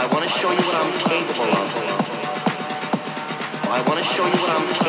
I 0.00 0.06
want 0.06 0.24
to 0.24 0.30
show 0.30 0.50
you 0.50 0.56
what 0.56 0.76
I'm 0.76 0.92
capable 1.04 1.44
of. 1.60 1.68
I 3.68 3.84
want 3.86 4.00
to 4.00 4.06
show 4.06 4.24
you 4.24 4.32
what 4.40 4.50
I'm 4.58 4.79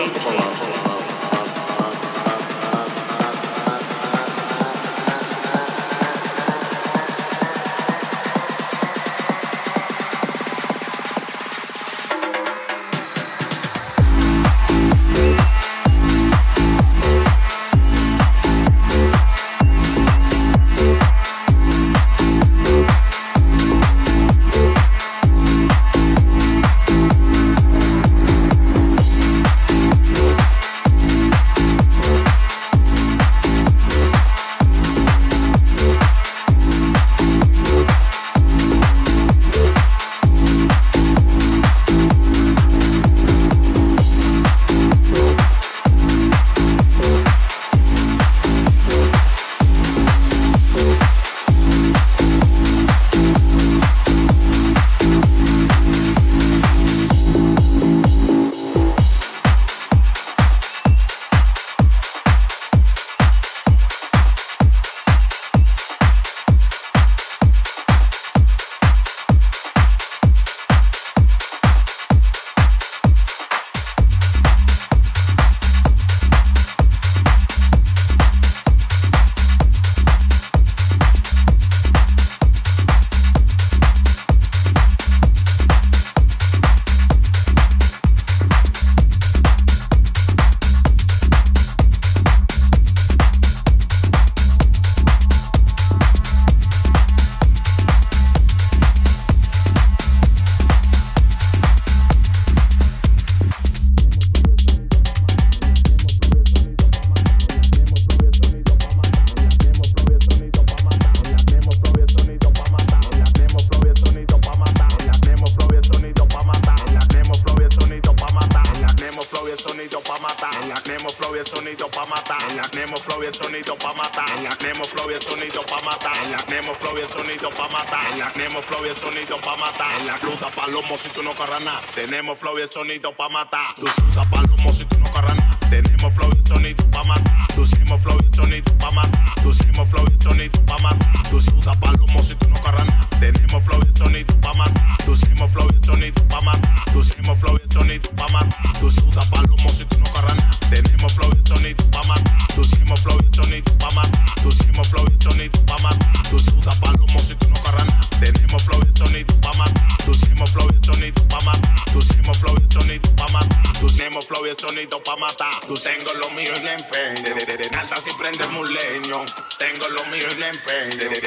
sonido 132.72 133.12
pa' 133.12 133.30
matar. 133.30 133.61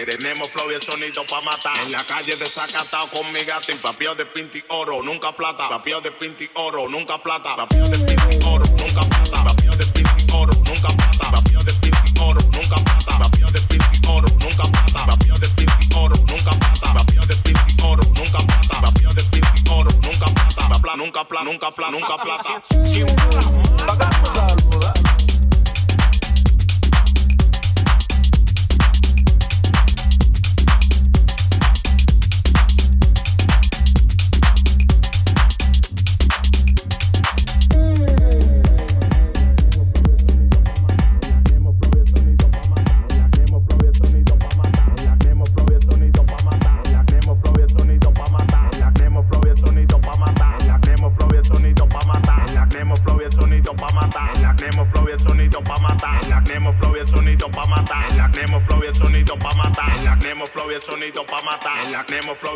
Tenemos 0.04 0.50
flow 0.50 0.70
y 0.70 0.74
el 0.74 0.82
sonido 0.82 1.24
pa' 1.24 1.40
matar. 1.40 1.78
En 1.84 1.92
la 1.92 2.04
calle 2.04 2.36
desacatado 2.36 3.08
con 3.08 3.32
mi 3.32 3.42
gato 3.44 3.72
de 4.14 4.26
pinti 4.26 4.62
oro, 4.68 5.02
nunca 5.02 5.34
plata. 5.34 5.68
Papio 5.68 6.00
de 6.00 6.10
pinti 6.10 6.48
oro, 6.54 6.88
nunca 6.88 7.22
plata. 7.22 7.66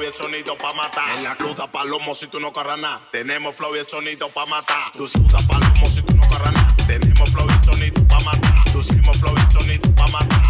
el 0.09 0.15
sonido 0.15 0.57
pa' 0.57 0.73
matar. 0.73 1.17
En 1.19 1.25
la 1.25 1.37
cruda 1.37 1.71
palomo 1.71 2.15
si 2.15 2.27
tú 2.27 2.41
no 2.41 2.53
corras 2.53 2.79
nada. 2.79 3.01
Tenemos 3.13 3.55
flow 3.55 3.77
y 3.77 3.79
el 3.79 3.87
sonido 3.87 4.29
pa' 4.29 4.47
matar. 4.47 4.93
Tú 4.97 5.07
sudas 5.07 5.43
palomo 5.47 5.87
si 5.87 6.03
tú 6.03 6.15
no 6.15 6.27
corras 6.29 6.53
nada. 6.53 6.75
Tenemos 6.87 7.31
flow 7.31 7.47
y 7.49 7.53
el 7.53 7.65
sonido 7.65 8.09
pa' 8.09 8.21
matar. 8.21 8.73
Tú 8.73 8.81
hicimos 8.81 9.19
flow 9.19 9.35
y 9.37 9.41
el 9.41 9.51
sonido 9.51 9.95
pa' 9.95 10.09
matar. 10.09 10.49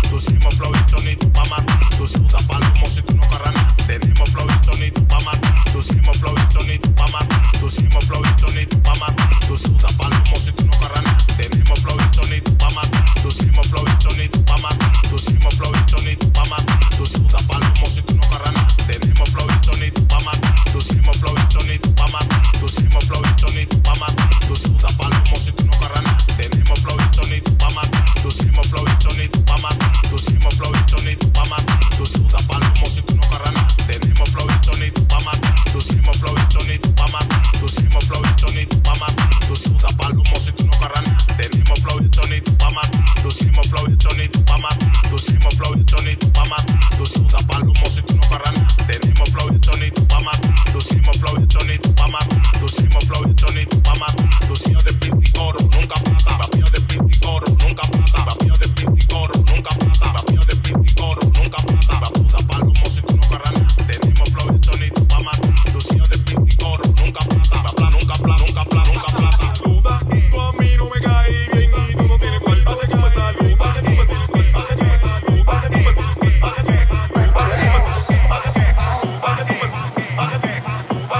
Flow 0.58 0.72
y 0.74 0.78
el 0.78 0.88
sonido 0.88 1.32
pa' 1.32 1.44
matar. 1.44 1.96
Tú 1.96 2.06
sudas 2.06 2.44
si 2.94 3.02
tú 3.02 3.14
no 3.14 3.17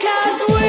party. 0.00 0.59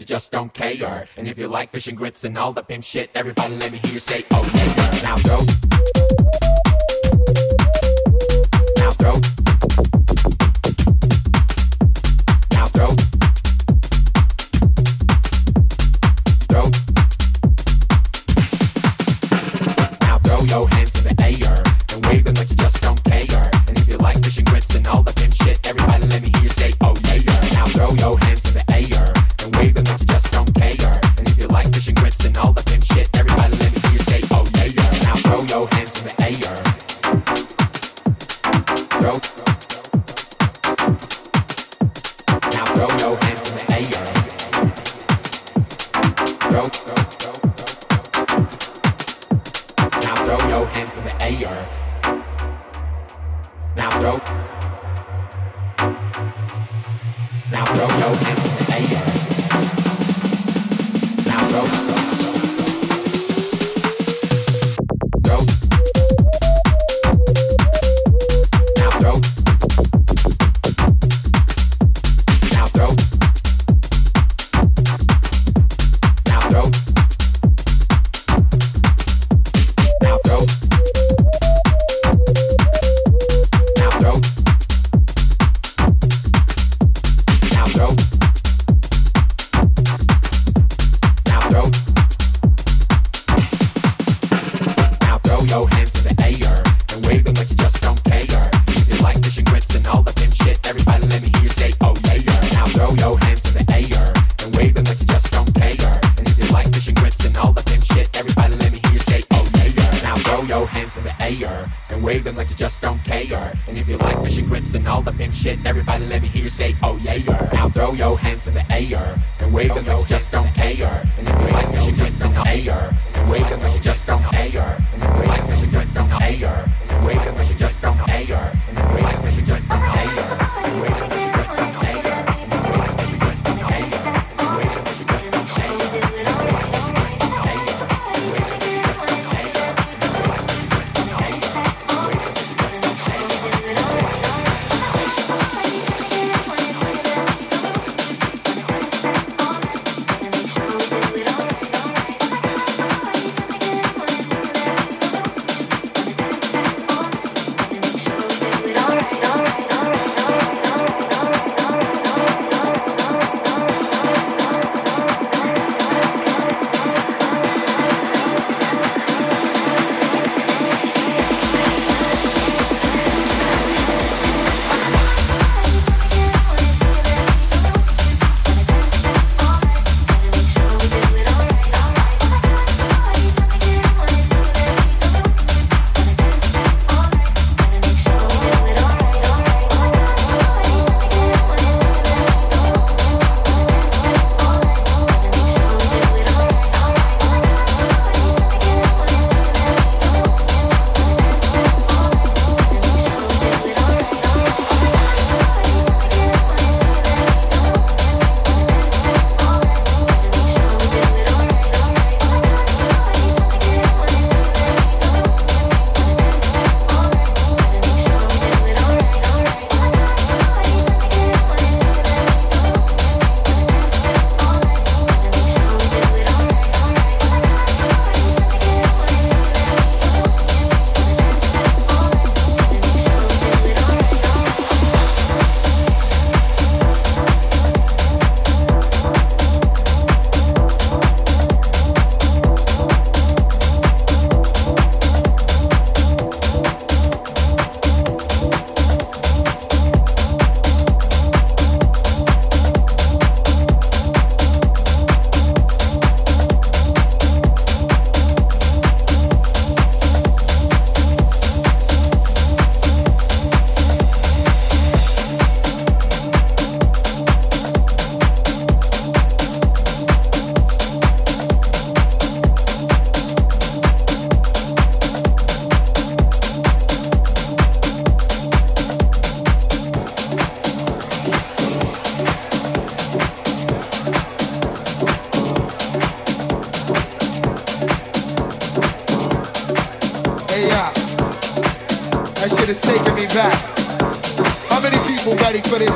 Fish 0.00 1.08
and 1.16 1.28
if 1.28 1.38
you 1.38 1.48
like 1.48 1.70
fishing 1.70 1.94
grits 1.94 2.24
and 2.24 2.38
all 2.38 2.52
the 2.52 2.62
pimp 2.62 2.84
shit. 2.84 3.10
Everybody 3.14 3.56
let 3.56 3.72
me 3.72 3.78
hear 3.78 3.94
you 3.94 4.00
say, 4.00 4.24
oh 4.30 4.48
yeah, 4.54 5.02
now 5.02 5.16
go. 5.18 5.44
is 8.78 9.31
now 46.52 46.68
throw 50.24 50.40
your 50.48 50.66
hands 50.66 50.98
in 50.98 51.04
the 51.04 51.22
air. 51.22 51.68
Now 53.74 53.90
throw, 53.98 54.18
now 57.50 57.64
throw 57.64 57.88
your 57.88 58.14
hands 58.16 58.44
in 58.44 58.54
the 58.58 58.74
air. 58.76 59.06
Now 61.26 61.40
throw. 61.48 61.91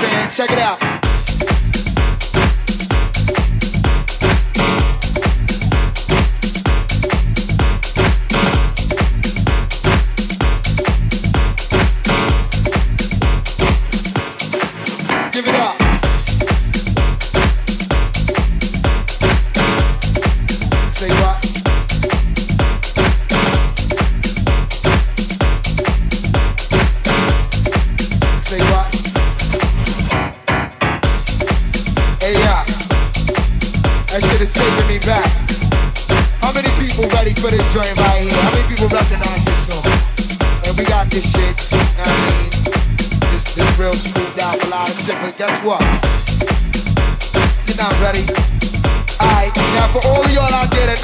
Saying? 0.00 0.30
Check 0.30 0.50
it 0.50 0.58
out. 0.58 0.93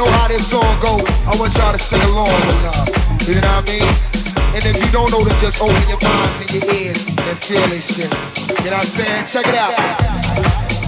Know 0.01 0.11
how 0.13 0.29
this 0.29 0.49
song 0.49 0.81
go, 0.81 0.97
I 1.29 1.37
want 1.37 1.55
y'all 1.57 1.73
to 1.73 1.79
sing 1.79 2.01
along 2.03 2.33
with 2.33 2.65
love. 2.65 2.89
You 3.29 3.35
know 3.37 3.53
what 3.53 3.69
I 3.69 3.73
mean? 3.73 3.91
And 4.57 4.65
if 4.65 4.77
you 4.83 4.91
don't 4.91 5.11
know, 5.11 5.23
then 5.23 5.39
just 5.39 5.61
open 5.61 5.77
your 5.89 6.01
minds 6.01 6.41
and 6.41 6.51
your 6.57 6.65
ears 6.73 7.05
and 7.05 7.37
feel 7.45 7.61
this 7.69 7.85
shit. 7.85 8.09
You 8.65 8.71
know 8.71 8.81
what 8.81 8.85
I'm 8.85 8.97
saying? 8.97 9.27
Check 9.27 9.47
it 9.47 9.55
out. 9.55 10.80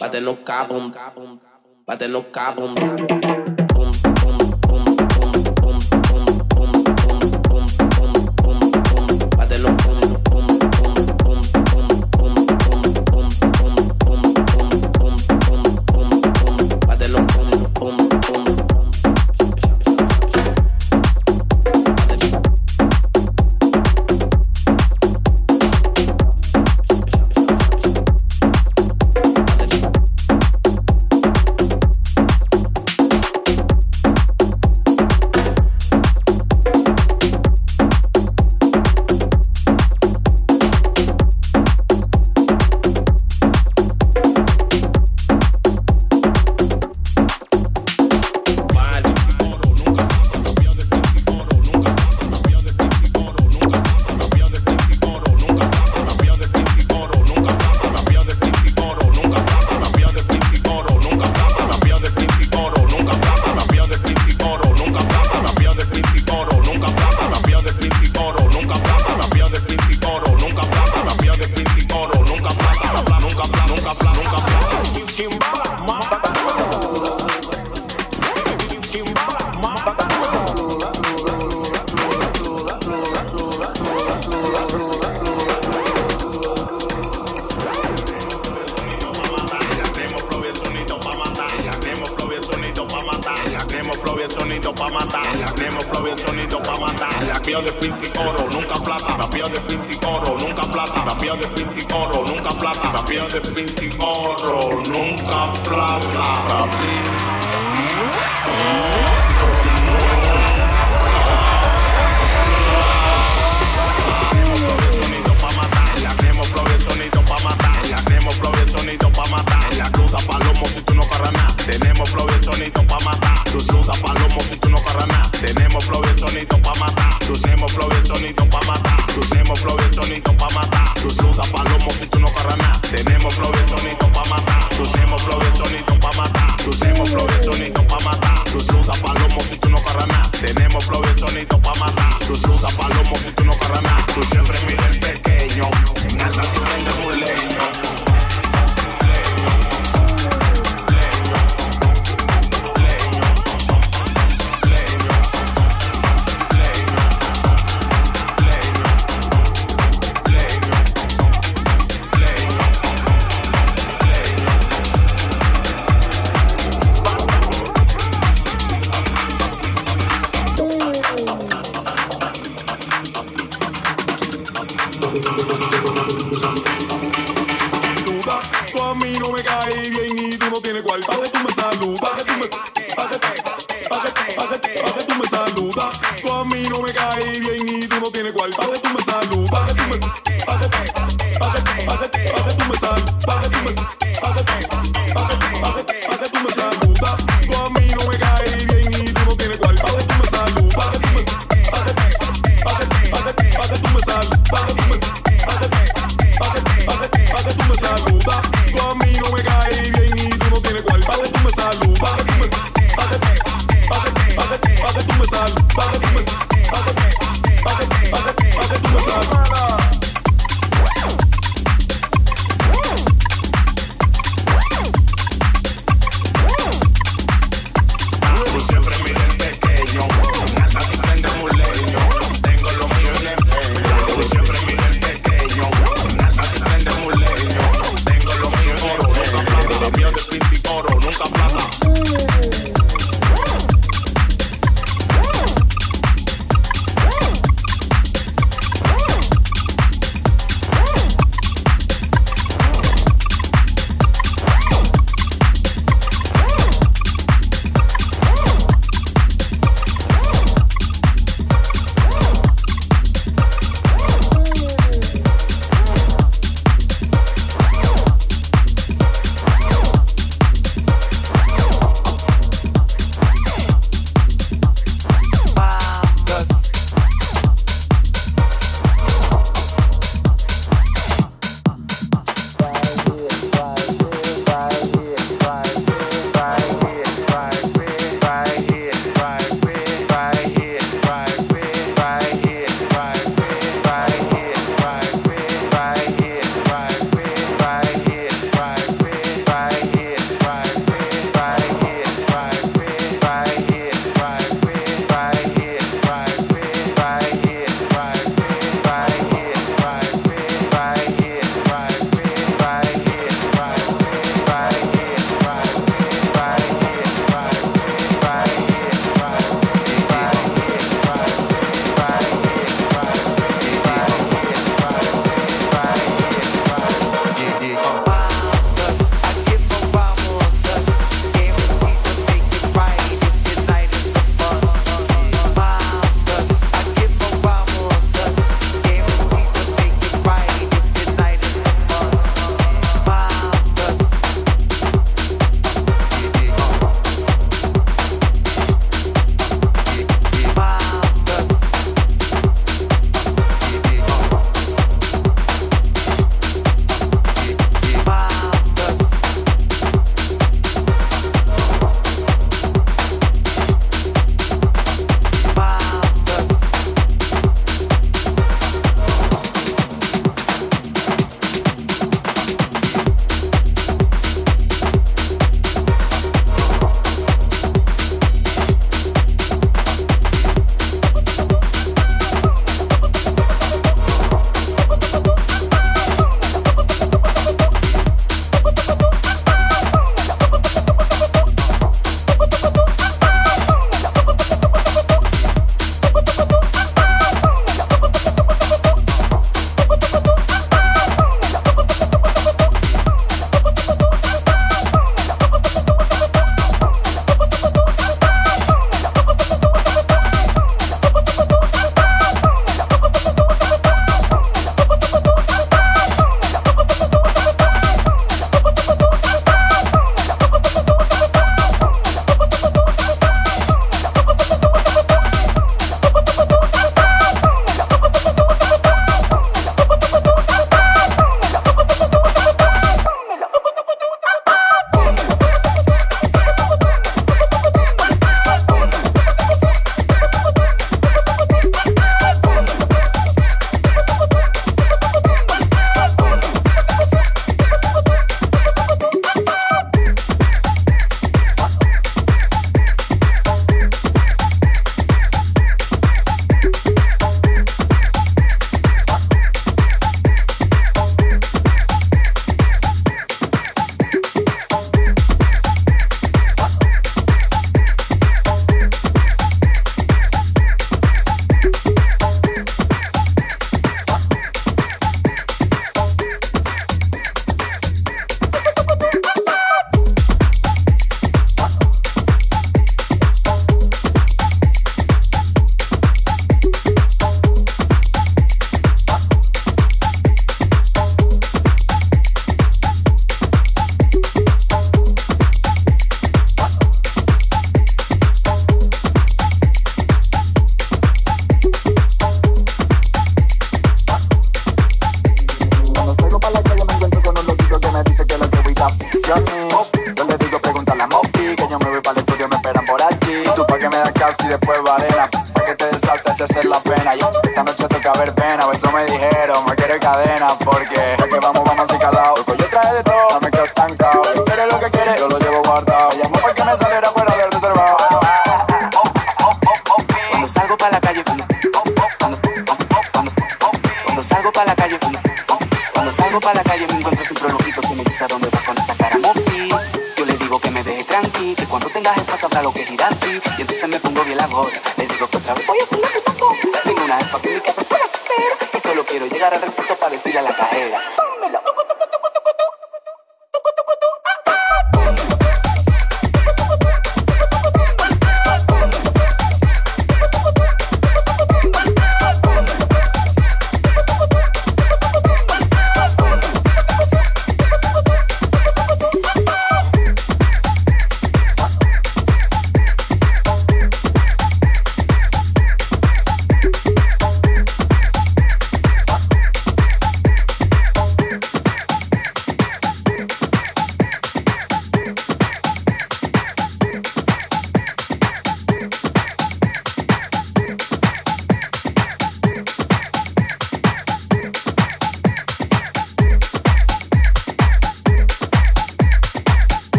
but 0.00 0.12
they 0.12 0.20
no 0.20 0.36
cabum, 0.36 0.92
but 1.86 1.98
they 1.98 2.08
no 2.08 2.22
cabum. 2.22 2.74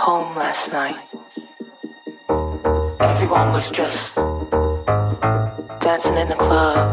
home 0.00 0.34
last 0.34 0.72
night. 0.72 0.96
Everyone 3.00 3.52
was 3.52 3.70
just 3.70 4.14
dancing 5.84 6.16
in 6.16 6.28
the 6.28 6.36
club. 6.38 6.86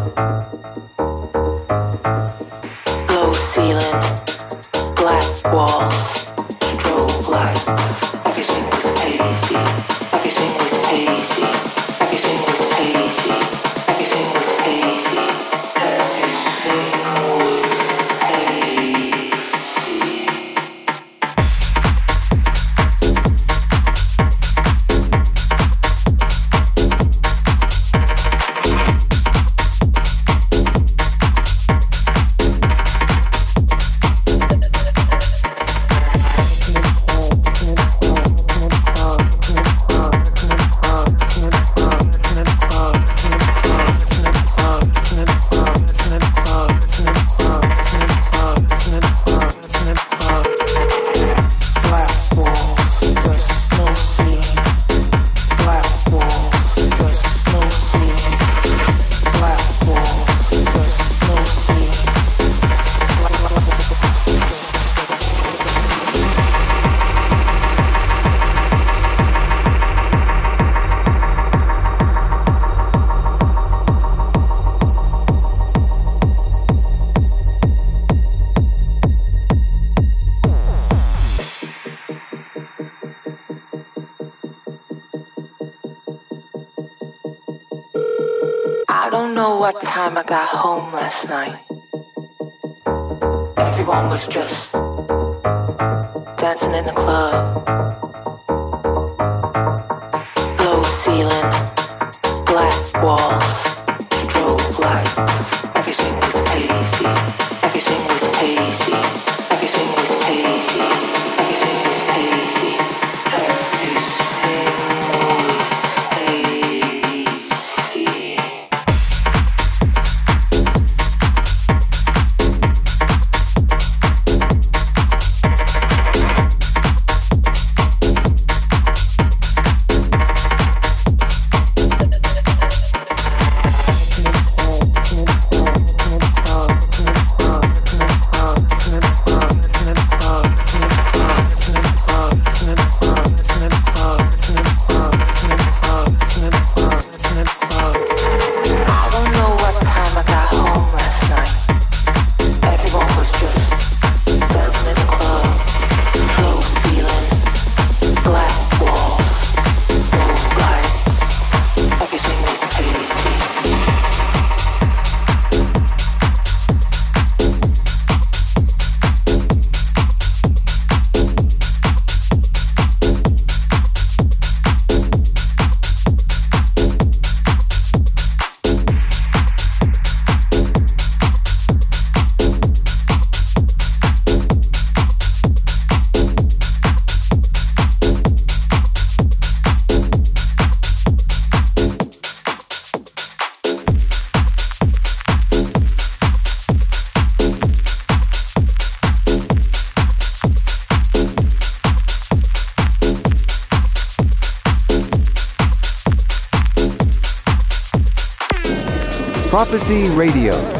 Prophecy 209.77 210.09
Radio. 210.15 210.76